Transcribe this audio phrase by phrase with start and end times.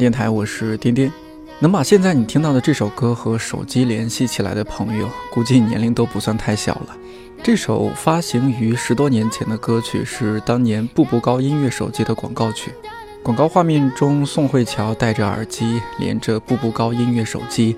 [0.00, 1.12] 电台，我是颠颠。
[1.58, 6.96] 能把现在你听到的这首歌和手机联系起来的朋友，估计年龄都不算太小了。
[7.42, 12.72] 这首发行于十多年前的歌曲是当年步步高音乐手机的广告曲。
[13.22, 17.76] 广告画面中，宋慧乔戴着耳机，连着步步高音乐手机，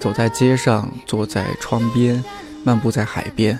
[0.00, 2.24] 走在街上，坐在窗边，
[2.64, 3.56] 漫步在海边。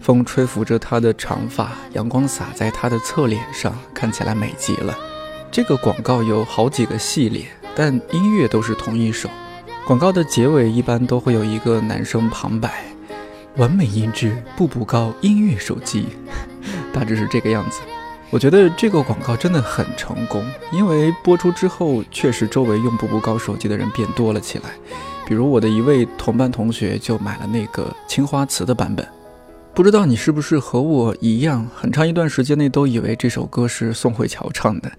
[0.00, 4.96] 风吹拂着她的长发，阳光洒在她的侧脸上，看起来美极了。
[5.52, 7.44] 这个广告有好几个系列，
[7.76, 9.28] 但音乐都是同一首。
[9.86, 12.82] 广告的结尾一般都会有一个男生旁白
[13.58, 16.06] ：“完美音质，步步高音乐手机。
[16.90, 17.82] ”大致是这个样子。
[18.30, 24.70] 我觉得这个广告真的很成功，因为播出之后，确实周围用步步高手机的人变多了起来。
[25.26, 29.06] 比如我的一位同班同学就买了那个青花瓷的版本。
[29.74, 34.92] 不知道你是不是和我一样，很长一段时间内都以为这首歌是宋慧乔唱的，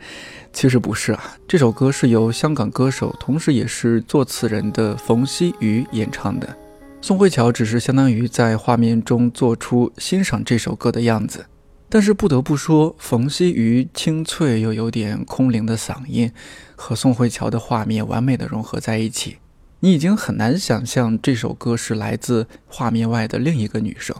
[0.51, 1.37] 其实不是啊。
[1.47, 6.57] 这首歌是由香港歌手，同时也是作词人的冯曦妤演唱的。
[7.01, 11.45] 宋慧乔只是相当于在画面中做出欣赏这首歌的样子。
[11.87, 16.31] 但是不得不说，冯曦妤清脆又有点空灵的嗓音，
[16.75, 19.37] 和宋慧乔的画面完美的融合在一起，
[19.81, 24.15] 你已经很难想象这首歌是来自画面外的另一个女生。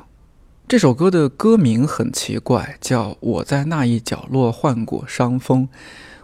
[0.65, 5.67] 这首歌的歌名很奇怪，叫《我在那一角落患过伤风》，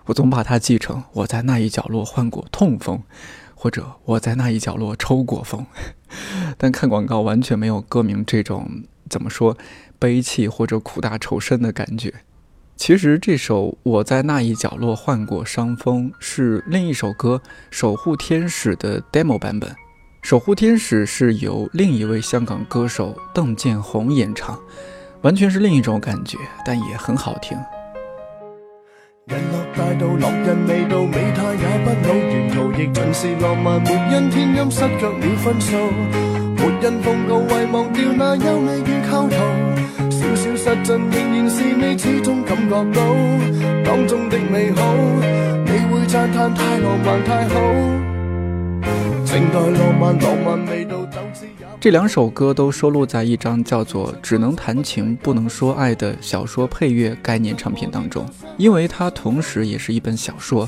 [0.06, 3.04] 我总把它记成“我在那一角落患过痛风”，
[3.54, 5.66] 或者“我在那一角落抽过风”。
[6.58, 9.56] 但看广告完全没有歌名这种怎么说
[10.00, 12.12] 悲戚或者苦大仇深的感觉。
[12.76, 19.76] 其实这首《我在那一角落患过伤风》是另一首歌《守护天使》的 demo 版本。
[20.22, 24.60] 守护天使是由另一位香港歌手邓建宏演唱，
[25.22, 27.58] 完全是另一种感觉，但也很好听。
[29.26, 35.78] 人落大道，落人未到，美态也不老，沿途亦尽是浪漫，没因天阴失脚了分数，
[36.58, 39.36] 没因奉告遗忘掉那优美与構图，
[40.12, 43.04] 小小失阵仍然是你始终感觉到
[43.84, 44.94] 当中的美好，
[45.66, 47.99] 你会赞叹太浪漫太好。
[51.82, 58.26] 这两首歌都收录在一张叫做《只能谈情不能说爱》的小说配乐概念唱片当中，
[58.58, 60.68] 因为它同时也是一本小说，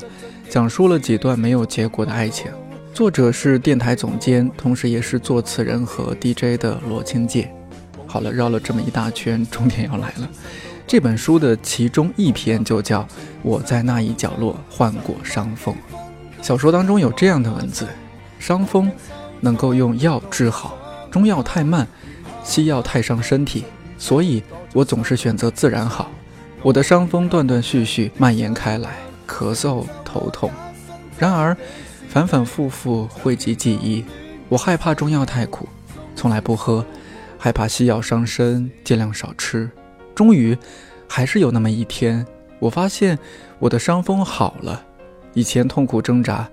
[0.49, 2.49] 讲述了几段没有结果的爱情。
[2.93, 7.53] 作者是电台总监，同时也是作词人和 DJ 的罗清介。
[8.07, 10.29] 好了，绕了这么一大圈，重点要来了。
[10.87, 13.01] 这本书的其中一篇就叫
[13.43, 15.75] 《我在那一角落患过伤风》。
[16.41, 17.85] 小说当中有这样的文字。
[18.41, 18.91] 伤风
[19.39, 20.75] 能够用药治好，
[21.11, 21.87] 中药太慢，
[22.43, 23.63] 西药太伤身体，
[23.99, 24.41] 所以
[24.73, 26.09] 我总是选择自然好。
[26.63, 28.97] 我的伤风断断续续蔓延开来，
[29.27, 30.49] 咳嗽头痛，
[31.19, 31.55] 然而
[32.09, 34.03] 反反复复汇集记忆。
[34.49, 35.69] 我害怕中药太苦，
[36.15, 36.83] 从来不喝，
[37.37, 39.69] 害怕西药伤身，尽量少吃。
[40.15, 40.57] 终于，
[41.07, 42.25] 还是有那么一天，
[42.57, 43.19] 我发现
[43.59, 44.83] 我的伤风好了，
[45.35, 46.49] 以前痛苦挣扎。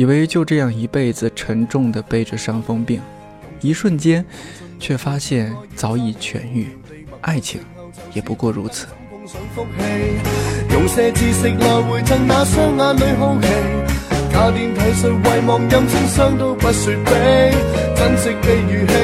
[0.00, 3.02] 以为就这样一辈子沉重地背着伤风病，
[3.60, 4.24] 一瞬间，
[4.78, 6.68] 却发现早已痊愈。
[7.20, 7.60] 爱情
[8.14, 8.86] 也不过如此。
[10.70, 13.48] 用些知识来回赠那双眼里好奇，
[14.32, 17.52] 假电体恤遗忘任情伤都不说悲，
[17.94, 18.94] 珍惜的语气，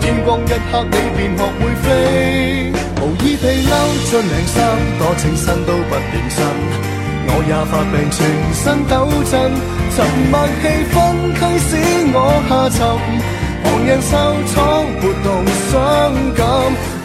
[0.00, 3.74] 天光一刻你便学会飞，无意皮褸
[4.08, 6.91] 尽领衫，多情身都不认真。
[7.26, 8.18] 我也发病，全
[8.52, 8.94] 身抖
[9.30, 9.32] 震，
[9.94, 9.96] 沉
[10.30, 10.94] 默气氛
[11.38, 11.70] 驱使
[12.12, 12.16] 我
[12.48, 12.80] 下沉。
[13.62, 14.10] 旁人受
[14.52, 14.58] 创，
[15.00, 15.26] 活动
[15.70, 15.72] 伤
[16.34, 16.42] 感，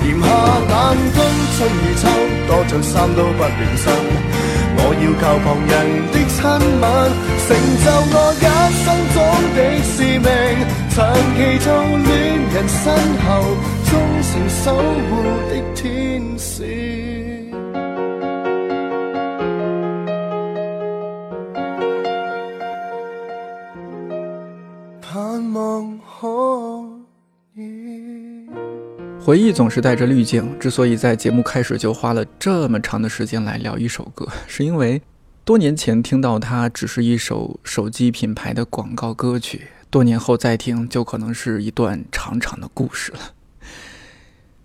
[0.04, 0.25] 炎夏
[0.68, 0.74] 冷
[1.14, 1.18] 冬
[1.56, 2.04] 春与秋，
[2.48, 3.86] 多着衫都不暖身。
[4.80, 5.74] 我要靠旁人
[6.12, 6.38] 的亲
[6.81, 6.84] 吻，
[7.46, 7.48] 成
[7.84, 8.46] 就我一
[8.84, 9.16] 生中
[9.56, 10.28] 的使命。
[10.94, 10.98] 长
[11.36, 11.66] 期做
[12.06, 12.10] 恋
[12.54, 12.84] 人身
[13.24, 13.28] 后，
[13.86, 13.92] 忠
[14.24, 14.66] 诚守
[15.10, 15.12] 护
[15.50, 15.81] 的天
[16.38, 17.17] 使。
[29.27, 30.57] 回忆总是带着滤镜。
[30.57, 35.01] 之所以在节目开始就花了这么长的时间来聊一首歌，是因为
[35.44, 43.19] 多年前听到它只是一首手机品牌的广告歌曲，多年后再听就可能是一段长长的故事了。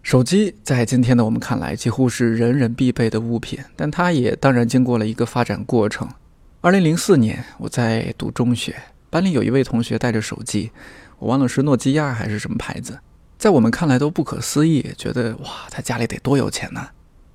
[0.00, 6.08] 手机在今天的我们看来几乎是人人必备的物品，但它也当然经过了一个发展过程。
[6.60, 8.76] 二零零四年，我在读中学，
[9.10, 10.70] 班里有一位同学带着手机，
[11.18, 13.00] 我忘了是诺基亚还是什么牌子，
[13.42, 16.90] 在我们看来都不可思议，觉得哇，他家里得多有钱呢。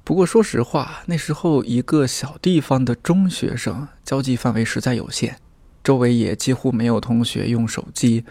[0.05, 5.35] 不过说实话，那时候一个小地方的中学生，交际范围实在有限，
[5.83, 8.23] 周围也几乎没有同学用手机，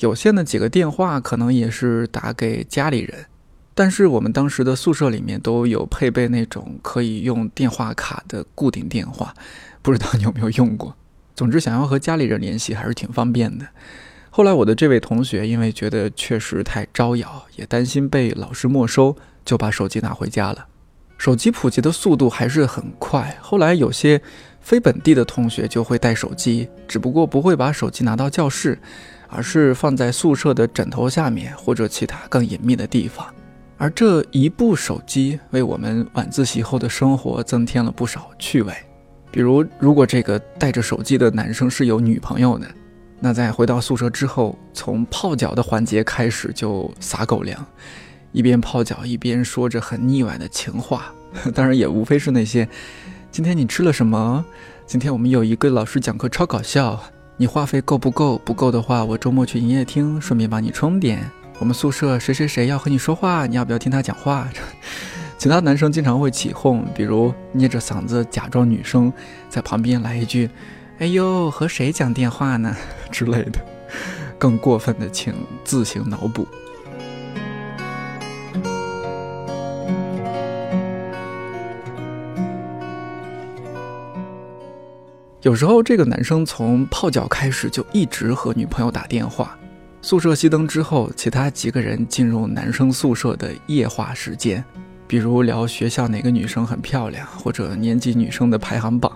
[0.00, 3.26] 有限的几个电话可能也是打给家里人。
[3.76, 9.32] 但是我们当时的宿舍里面都有配备那种可以用电话卡的固定电话，
[9.82, 10.96] 不知道你有没有用过？
[11.36, 13.68] 总之，想要和家里人联系还是挺方便的。
[14.32, 20.66] 后来我的这位同学因为觉得确实太招摇，也担心被老师没收，就把手机拿回家了。
[21.18, 23.36] 手机普及的速度还是很快。
[23.42, 24.22] 后来有些
[24.60, 28.78] 非本地的同学就会带手机，只不过不会把手机拿到教室，
[29.28, 33.26] 而是放在宿舍的枕头下面或者其他更隐秘的地方。
[33.76, 38.72] 而这一部手机为我们晚自习后的生活增添了不少趣味，
[39.30, 42.66] 比如，如果这个带着手机的男生是有女朋友的，
[43.20, 47.66] 那在回到宿舍之后，从泡脚的环节开始就撒狗粮，
[48.32, 51.12] 一边泡脚一边说着很腻歪的情话，
[51.54, 52.66] 当然也无非是那些：
[53.30, 54.44] 今天你吃了什么？
[54.86, 56.98] 今天我们有一个老师讲课超搞笑，
[57.36, 58.38] 你话费够不够？
[58.38, 61.30] 不够的话，我周末去营业厅顺便帮你充点。
[61.58, 64.48] 我们宿舍谁谁谁要和你说话，你要不要听他讲话？
[65.36, 69.12] 其他男生经常会起哄，比如捏着嗓子假装女生，
[69.48, 70.48] 在旁边来一句
[71.00, 72.76] ：“哎呦，和谁讲电话呢？”
[73.10, 73.58] 之类的。
[74.38, 76.46] 更过分的，请自行脑补。
[85.40, 89.58] 有时候，这个男生从泡脚开始就一直和女朋友打电话。
[90.02, 94.62] 宿舍熄灯之后，其他几个人进入男生宿舍的夜话时间，
[95.06, 99.10] 比如聊学校哪个女生很漂亮，或者年级女生的排行榜，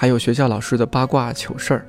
[0.00, 1.86] 还有学校老师的八卦糗事儿。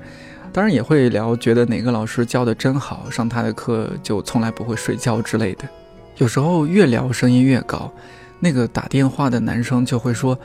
[0.52, 5.64] 当然也会聊觉得哪个老师教的真好，上他的课就从来不会睡觉之类的。
[6.18, 7.90] 有时候越聊声音越高，
[8.38, 10.38] 那个打电话的男生就会说：“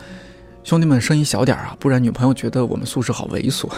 [0.64, 3.70] 兄弟们，声音小点啊，不然女朋友觉得我们宿舍好猥琐。”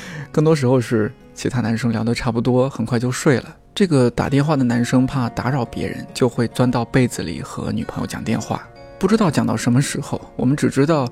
[0.30, 3.56] 更多时候是其他男生聊得差不多，很快就睡了。
[3.74, 8.68] 这个打电话的男生怕打扰别人，就会钻到被子里和女朋友讲电话，
[8.98, 10.20] 不知道讲到什么时候。
[10.36, 11.10] 我们只知道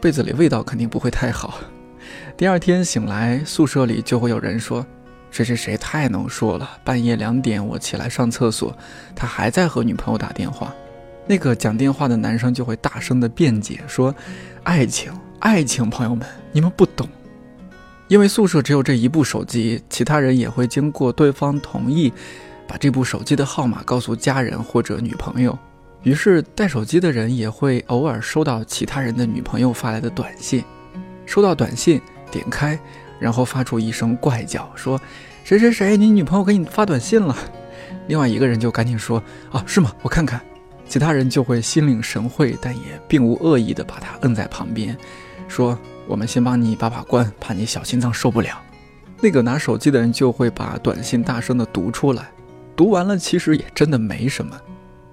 [0.00, 1.58] 被子里味道肯定不会太好。
[2.36, 4.86] 第二天醒来，宿舍里就会有人说
[5.30, 8.76] ：“谁谁谁太能说了，半夜两点我起来上厕所，
[9.14, 10.72] 他还在和女朋友打电话。”
[11.26, 14.14] 那个讲电话的男生就会大声的辩解说
[14.62, 17.08] ：“爱情，爱情，朋友们，你们不懂。”
[18.06, 22.12] 因为宿舍只有这一部手机，其他人也会经过对方同意，
[22.68, 25.58] 把这部手机的号码告诉家人或者女朋友。
[26.02, 30.64] 于是带手机的人也会偶尔收到其他人的女朋友发来的短信，
[31.24, 32.00] 收到短信
[32.30, 32.78] 点开，
[33.18, 35.00] 然后发出一声怪叫，说
[35.44, 37.36] ：“谁谁谁，你女朋友给你发短信了。”
[38.08, 39.92] 另外一个人就赶紧说：“啊，是吗？
[40.02, 40.40] 我看看。”
[40.88, 44.96] 其他人就会心领神会，但也并无恶意的把他摁在旁边，
[45.48, 45.78] 说。
[46.08, 48.62] 我们先帮你把把关，怕你小心脏受不了。
[49.20, 52.30] 那个拿手机的人就会把短信大声的读出来，
[52.76, 54.56] 读完了其实也真的没什么，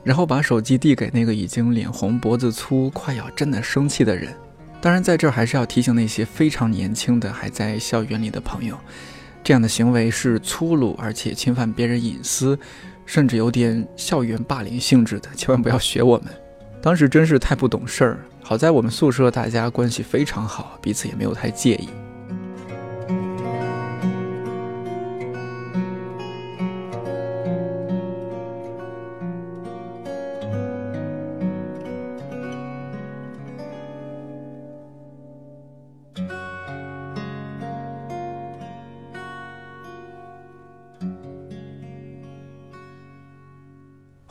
[0.04, 4.34] 然后把手机递给那个已经脸红脖子粗、快要真的生气的人。
[4.82, 8.78] 当然，在这儿还是要提醒那些非常年轻的还在校园里的朋友，
[9.42, 12.60] 这样的行为是粗鲁而且侵犯别人隐私，
[13.06, 16.28] 甚至有点校园霸凌性质的，千万不要学我们。
[16.82, 18.20] 当时真是太不懂事儿。
[18.42, 21.88] 好在我们宿舍大家关系非常好，彼此也没有太介意。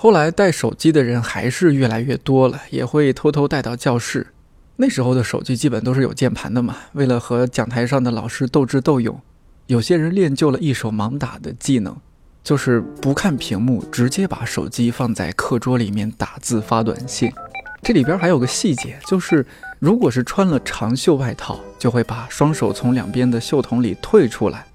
[0.02, 4.26] 后来带手机的人还是越来越多了，也会偷偷带到教室。
[4.74, 9.20] 那时候的手机基本都是有键盘的嘛，为了和讲台上的老师斗智斗勇，
[9.68, 11.96] 有些人练就了一手盲打的技能，
[12.42, 17.32] 就是不看屏幕，直接把手机放在课桌里面打字发短信。
[17.80, 19.46] 这里边还有个细节，就是
[19.78, 24.66] 如果是穿了长袖外套，就会把双手从两边的袖筒里退出来，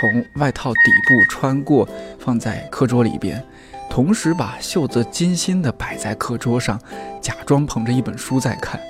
[0.00, 3.40] 从外套底部穿过，放在课桌里边。
[3.92, 6.80] 同时把袖子精心地摆在课桌上，
[7.20, 8.80] 假装捧着一本书在看。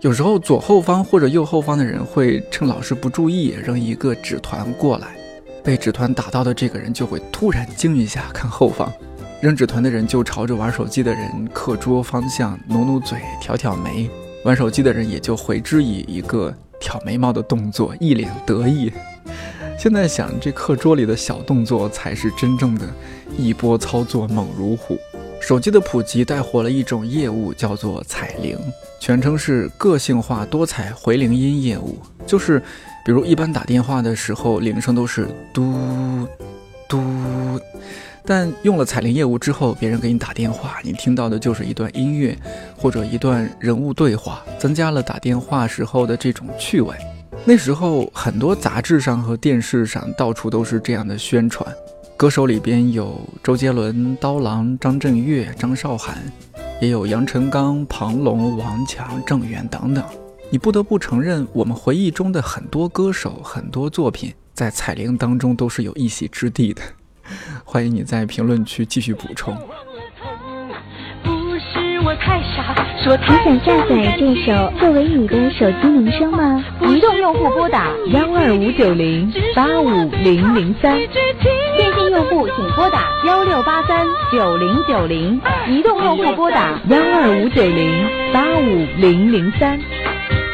[0.00, 5.16] 有时候左后方或者右后方的人会趁老师不注意扔一个纸团过来，
[5.62, 8.92] 被纸团打到的这个人就会突然惊一下，看后方，
[9.40, 14.10] 扔纸团的人就朝着玩手机的人课桌方向努努嘴、挑挑眉，
[14.44, 18.92] 玩手机的人也就回之以一个挑眉毛的动作，一脸得意。
[19.78, 22.84] 现在想，这课桌里的小动作才是真正的
[23.38, 24.98] 一波操作猛如虎。
[25.40, 28.58] 手机的普及带火了一种业务，叫做彩铃，
[28.98, 31.96] 全称是个性化多彩回铃音业务。
[32.26, 32.60] 就是，
[33.04, 36.26] 比如一般打电话的时候，铃声都是嘟
[36.88, 37.00] 嘟。
[38.26, 42.36] 但用了彩铃业务之后，别人给你打电话，你听到的就是一段音乐
[42.76, 46.92] 或者一段人物对话，增加了打电话时候的这种趣味。
[47.48, 51.66] 那时候很多杂志上和电视上到处都是这样的宣传。
[52.14, 56.18] 歌手里边有周杰伦、刀郎、张震岳、张韶涵，
[56.78, 60.04] 也有杨臣刚、庞龙、王强、郑源等等。
[60.50, 66.82] 你不得不承认，我们回忆中的很多歌手、很多作品，在彩铃当中都是有一席之地的。
[67.64, 69.56] 欢迎你在评论区继续补充。
[72.20, 76.62] 你想下载这首作为你的手机铃声吗？
[76.82, 79.88] 移动用户拨打幺二五九零八五
[80.22, 89.78] 零零三，电信用户请拨打幺六八三九零九零，移动用户拨打幺二五九零八五零零三，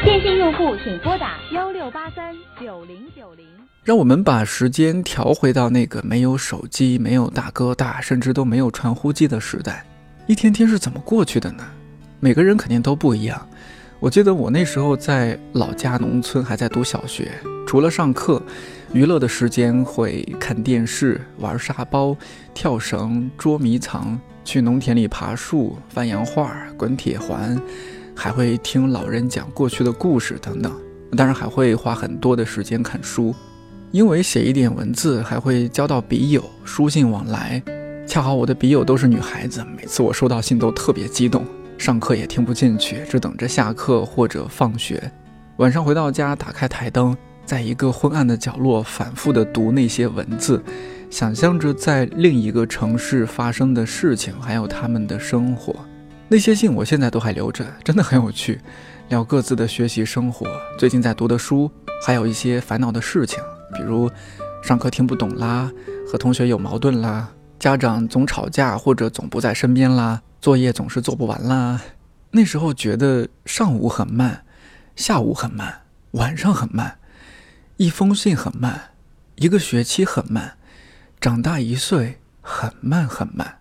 [0.05, 3.47] 电信用户请拨打幺六八三九零九零。
[3.83, 9.85] 让我们把时间调回到那个没有手机、没有大哥大，甚至都没有传呼机的时代，
[10.27, 11.63] 一天天是怎么过去的呢？
[12.19, 13.47] 每个人肯定都不一样。
[14.01, 17.31] 我记得我那时候在老家农村，还在读小学，
[17.67, 18.43] 除了上课，
[18.95, 22.17] 娱乐的时间会看电视、玩沙包、
[22.55, 27.61] 跳绳、捉迷藏、去农田里爬树、翻洋画、滚铁环，
[28.15, 30.73] 还会听老人讲过去的故事等等。
[31.15, 33.35] 当然还会花很多的时间看书。
[33.91, 37.63] 因为写一点文字还会交到笔友，书信往来。
[38.07, 41.45] 恰好我的笔友都是女孩子，每次我收到信都特别激动。
[41.79, 45.11] 上课也听不进去，只等着下课或者放学。
[45.57, 50.63] 晚上回到家，打开台灯，在一个昏暗的角落反复地读那些文字，
[51.11, 55.75] 想象着在另一个城市发生的事情，还有他们的生活。
[56.29, 58.61] 那些信我现在都还留着，真的很有趣，
[59.09, 60.47] 聊各自的学习生活，
[60.79, 61.71] 最近在读的书，
[62.07, 63.43] 还有一些烦恼的事情。
[63.75, 64.09] 比如，
[64.63, 65.71] 上课听不懂啦，
[66.07, 67.29] 和同学有矛盾啦，
[67.65, 71.81] 家长总吵架或者总不在身边啦，作业总是做不完啦。
[72.33, 74.45] 那时候觉得上午很慢，
[74.97, 75.81] 下午很慢，
[76.11, 76.99] 晚上很慢，
[77.79, 78.91] 一封信很慢，
[79.37, 80.59] 一个学期很慢，
[81.19, 83.61] 长大一岁很慢很慢。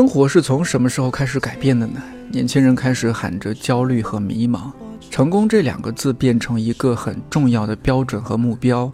[0.00, 2.02] 生活是从什么时候开始改变的呢？
[2.30, 4.72] 年轻人开始喊着焦虑和迷茫，
[5.10, 8.90] 成功这两个字变成一个很重要的标准和目标，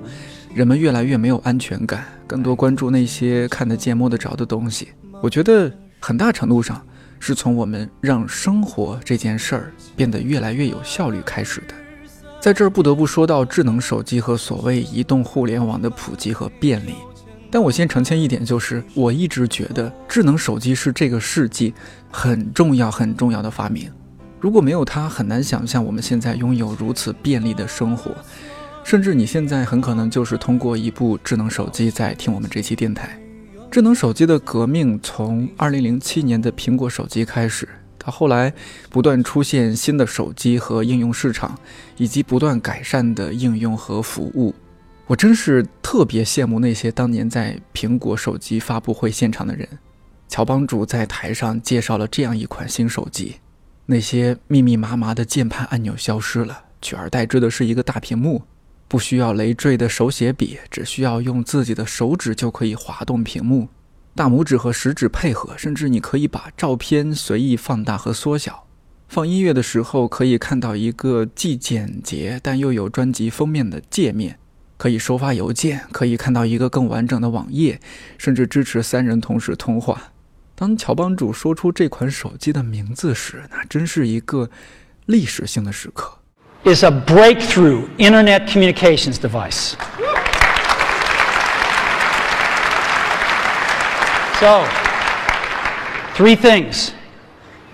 [0.52, 4.88] 人们越来越没有安全感，更多关注那些看得见摸得着的东西。
[5.22, 6.84] 我觉得很大程度上
[7.20, 11.74] 是从我们让生活这件事儿变得越来越有效率开始的。
[12.40, 16.94] 在这儿不得不说到智能手机和所谓移动互联网的普及和便利。
[17.50, 21.72] 但我先澄清一点，就是我一直觉得智能手机是这个世纪
[22.10, 23.90] 很重要、很重要的发明。
[24.40, 28.10] 如果没有它，很难想象我们现在拥有如此便利的生活。
[28.84, 33.18] 甚至你现在很可能就是通过一部智能手机在听我们这期电台。
[33.68, 38.52] 智能手机的革命从2007年的苹果手机开始，到后来
[38.88, 41.58] 不断出现新的手机和应用市场，
[41.96, 44.54] 以及不断改善的应用和服务。
[45.08, 49.66] 我真是特别羡慕那些当年在苹果手机发布会现场的人。
[50.28, 53.36] 乔帮主在台上介绍了这样一款新手机，
[53.86, 58.42] 那些密密麻麻的键盘按钮消失了，取而代之的是一个大屏幕，
[58.86, 63.66] 不需要累赘的手写笔，只需要用自己的手指就可以滑动屏幕，
[64.14, 68.66] 大拇指和食指配合，甚至你可以把照片随意放大和缩小。
[69.08, 74.38] 放音乐的时候可以看到一个既简洁但又有专辑封面的界面。
[74.77, 77.79] 可以收发邮件，可以看到一个更完整的网页，
[78.17, 80.01] 甚至支持三人同时通话。
[80.55, 84.49] 当乔帮主说出这款手机的名字时，那真是一个
[85.05, 86.17] 历史性的时刻。
[86.63, 89.75] is a breakthrough internet communications device.
[94.39, 94.65] So,
[96.15, 96.91] three things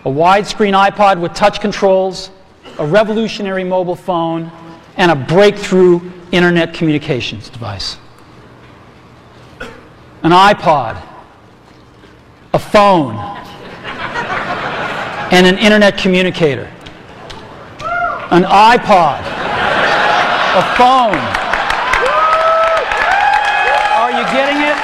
[0.05, 2.29] a widescreen iPod with touch controls,
[2.77, 4.49] a revolutionary mobile phone,
[4.95, 5.99] and a breakthrough
[6.32, 7.98] internet communications device.
[10.22, 11.00] An iPod,
[12.54, 13.14] a phone,
[15.30, 16.70] and an internet communicator.
[18.30, 19.20] An iPod,
[20.56, 21.20] a phone.
[23.98, 24.78] Are you getting it?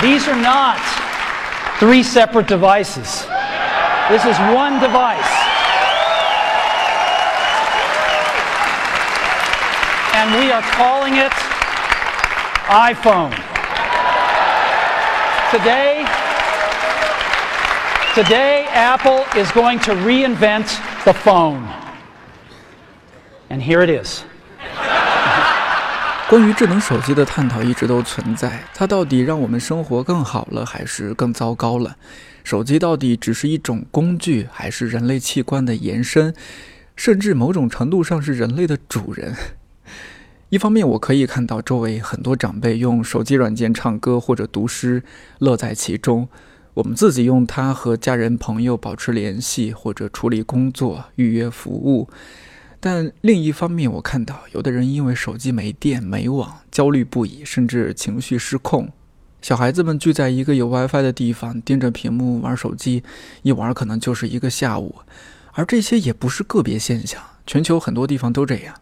[0.00, 0.78] These are not
[1.80, 3.26] three separate devices.
[4.10, 5.43] This is one device.
[10.13, 11.31] And we are calling it
[12.67, 13.31] iPhone.
[15.51, 16.05] Today,
[18.13, 21.63] today Apple is going to reinvent the phone.
[23.49, 24.23] And here it is.
[26.29, 31.95] 关于智能手机的探讨一直都存在，它到底让我们生活更好了，还是更糟糕了？
[32.43, 36.35] 手机到底只是一种工具，还是人类器官的延伸，
[36.95, 39.35] 甚至某种程度上是人类的主人？
[40.50, 45.02] 一方面，我可以看到周围很多长辈用手机软件唱歌或者读诗，
[45.38, 46.28] 乐在其中；
[46.74, 52.08] 我们自己用它和家人朋友保持联系，或者处理工作、预约服务。
[52.78, 58.92] 但另一方面，我看到有的人因为手机没电、没网，焦虑不已，甚至情绪失控。
[59.40, 63.02] 小孩子们聚在一个有 WiFi 的地方，盯着屏幕玩手机，
[63.42, 64.96] 一玩可能就是一个下午。
[65.52, 68.74] 而这些也不是个别现象，全球很多地方都这样。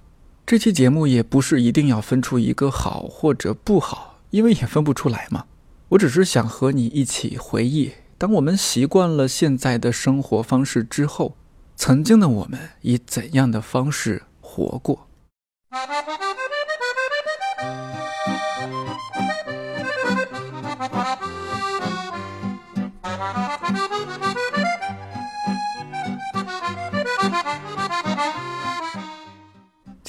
[0.44, 5.46] 这期节目也不是一定要分出一个好或者不好，因为也分不出来嘛。
[5.90, 11.36] 我只是想和你一起回忆，当我们习惯了现在的生活方式之后，
[11.76, 15.08] 曾经的我们以怎样的方式活过。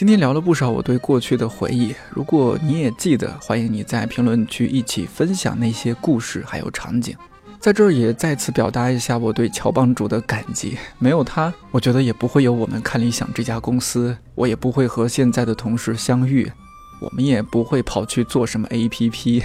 [0.04, 7.16] 今天聊了不少我对过去的回忆，如果你也记得，欢迎你在评论区一起分享那些故事还有场景。
[7.58, 16.52] 在这儿也再次表达一下我对乔帮主的感激，没有他，我觉得也不会有我们看理想这家公司，我也不会和现在的同事相遇，
[17.00, 19.42] 我们也不会跑去做什么 APP，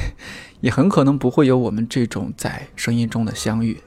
[0.61, 3.79] 也很可能不会有我们这种在声音中的相遇。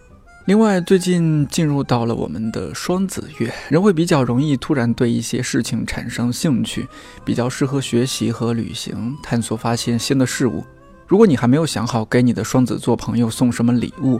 [0.51, 6.85] 另外，最近进入到了我们的双子月，人会比较容易突然对一些事情产生兴趣，
[7.23, 10.61] 比较适合学习和旅行，探索发现新的事物。
[11.07, 14.19] 如果你还没有想好给你的双子座朋友送什么礼物，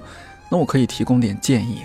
[0.50, 1.82] 那我可以提供点建议。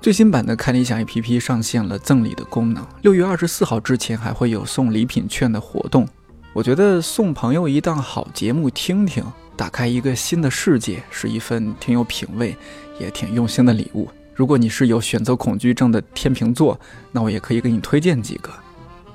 [0.00, 6.04] 最新版的看理想 APP 上线了赠礼的功能，六月二十四号之前还会有送礼品券的活动。
[6.52, 9.22] 我觉得送朋友一档好节目听听。
[9.56, 12.54] 打开一个新的世界，是一份挺有品味、
[13.00, 14.08] 也挺用心的礼物。
[14.34, 16.78] 如果你是有选择恐惧症的天秤座，
[17.10, 18.50] 那我也可以给你推荐几个，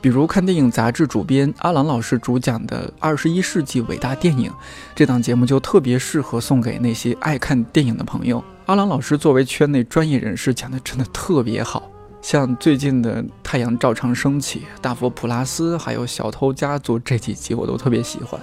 [0.02, 4.50] 比如看电影杂志主编阿郎老师主讲的《二十一世纪伟大电影》
[4.96, 8.44] 这档节目，就特别适合送给那些爱看电影的朋友。
[8.66, 11.88] 阿郎老师作为圈内专业人士，讲的真的特别好，
[12.24, 18.42] 像最近的《太阳照常升起》《大佛普拉斯》还有《小偷家族》这几集，我都特别喜欢。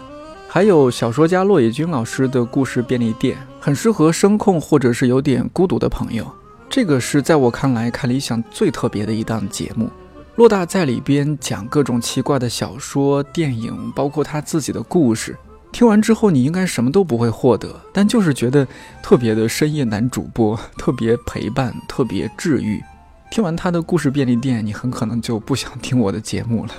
[0.51, 6.27] 还有小说家骆野军老师的故事便利店，很适合声控或者是有点孤独的朋友。
[6.71, 9.91] 这个是在我看来看理想最特别的一档节目。
[10.37, 15.37] 骆大在里边讲各种奇怪的小说、电影，包括他自己的故事。
[15.71, 18.67] 听完之后，你应该什么都不会获得，但就是觉得
[19.03, 22.83] 特别的深夜男主播，特别陪伴，特别治愈。
[23.31, 26.73] 听完他的故事便利店，你很可能就不想听我的节目了。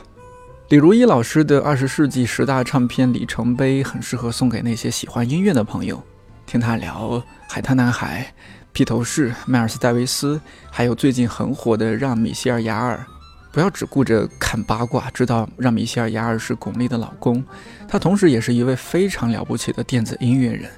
[0.69, 5.99] 李如一老师的二十世纪十大唱片里程碑很适合送给那些喜欢音乐的朋友。
[6.45, 8.31] 听他聊海滩男孩、
[8.71, 13.03] 披头士、迈尔斯戴维斯，还有最近很火的让米歇尔雅尔。
[13.51, 17.43] 不要只顾着看八卦，知道让米歇尔雅尔是巩俐的老公，
[17.87, 20.69] 他同时也是一位非常了不起的电子音乐人，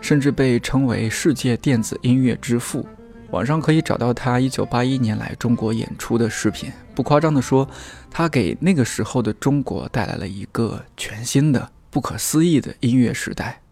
[0.00, 2.86] 甚至被称为世界电子音乐之父。
[3.32, 6.70] 网上可以找到他一九八一年来中国演出的视频。
[6.94, 7.66] 不夸张地说，
[8.10, 13.62] 他给那个时候的中国带来了一个全新的、不可思议的音乐时代。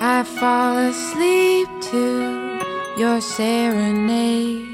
[0.00, 1.98] I fall asleep to
[2.98, 4.64] your serenade.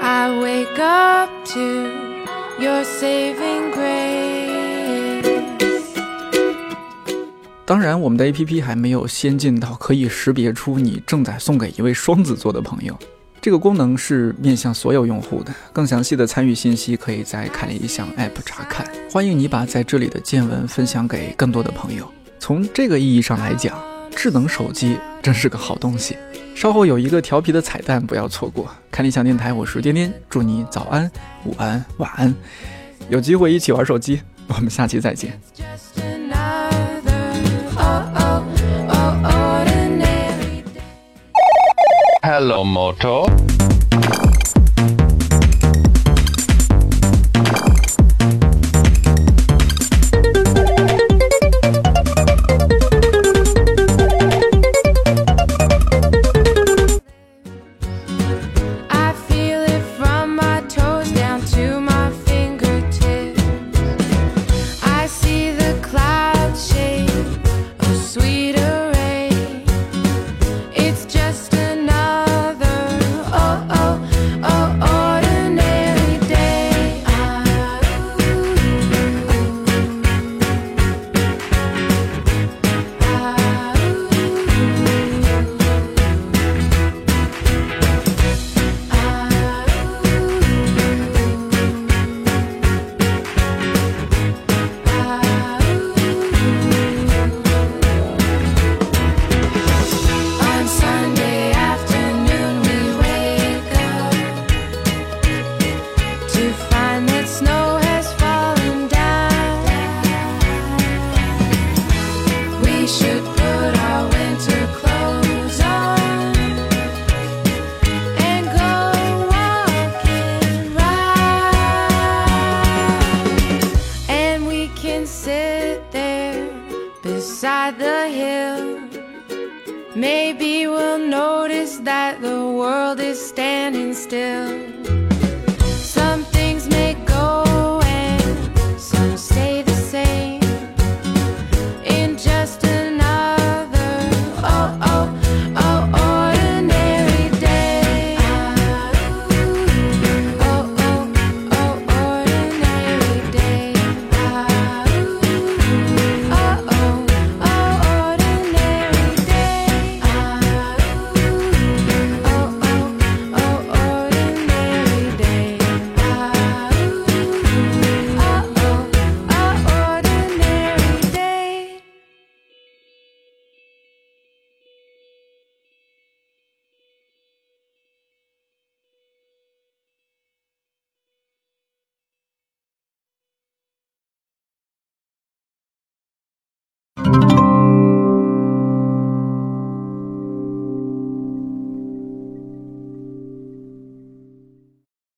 [0.00, 1.58] I wake up to
[2.60, 4.49] your saving grace.
[7.70, 12.98] 当然，我们的 APP 还没有先进到可以识别出你正在送给一位双子座的朋友。
[13.40, 18.84] 这个功能是面向所有用户的，更详细的参与信息可以在看理想 App 查看。
[19.12, 22.10] 欢迎你把在这里的见闻分享给更多的朋友。
[22.40, 23.80] 从这个意义上来讲，
[24.16, 26.16] 智能手机真是个好东西。
[26.56, 28.68] 稍后有一个调皮的彩蛋，不要错过。
[28.90, 31.08] 看理想电台，我是颠颠，祝你早安、
[31.44, 32.34] 午安、晚安。
[33.08, 35.40] 有机会一起玩手机，我们下期再见。
[42.40, 43.59] Hello, Motor.